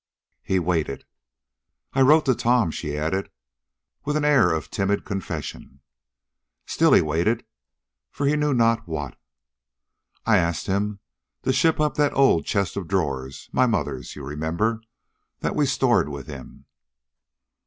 He 0.41 0.57
waited. 0.57 1.05
"I 1.93 2.01
wrote 2.01 2.25
to 2.25 2.33
Tom," 2.33 2.71
she 2.71 2.97
added, 2.97 3.29
with 4.03 4.17
an 4.17 4.25
air 4.25 4.51
of 4.51 4.71
timid 4.71 5.05
confession. 5.05 5.79
Still 6.65 6.93
he 6.93 7.03
waited 7.03 7.45
for 8.09 8.25
he 8.25 8.35
knew 8.35 8.51
not 8.51 8.87
what. 8.87 9.15
"I 10.25 10.37
asked 10.37 10.65
him 10.65 11.01
to 11.43 11.53
ship 11.53 11.79
up 11.79 11.97
the 11.97 12.09
old 12.13 12.45
chest 12.47 12.75
of 12.77 12.87
drawers 12.87 13.47
my 13.51 13.67
mother's, 13.67 14.15
you 14.15 14.23
remember 14.23 14.81
that 15.41 15.55
we 15.55 15.67
stored 15.67 16.09
with 16.09 16.25
him." 16.25 16.65